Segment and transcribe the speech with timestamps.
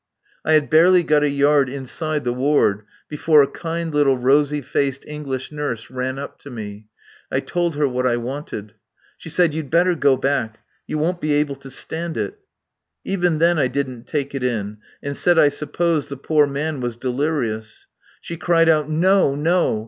[0.43, 5.05] I had barely got a yard inside the ward before a kind little rosy faced
[5.05, 6.87] English nurse ran up to me.
[7.31, 8.73] I told her what I wanted.
[9.19, 10.59] She said, "You'd better go back.
[10.87, 12.39] You won't be able to stand it."
[13.05, 16.95] Even then I didn't take it in, and said I supposed the poor man was
[16.95, 17.85] delirious.
[18.21, 19.35] She cried out, "No!
[19.35, 19.79] No!